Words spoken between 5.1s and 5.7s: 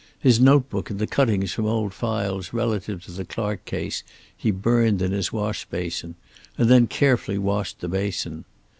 his wash